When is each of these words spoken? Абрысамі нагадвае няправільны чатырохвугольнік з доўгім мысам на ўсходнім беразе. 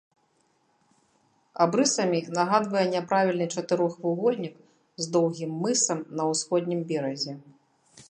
Абрысамі 1.65 2.19
нагадвае 2.37 2.85
няправільны 2.95 3.47
чатырохвугольнік 3.59 4.55
з 5.05 5.15
доўгім 5.17 5.51
мысам 5.67 5.99
на 6.21 6.31
ўсходнім 6.35 6.79
беразе. 6.93 7.33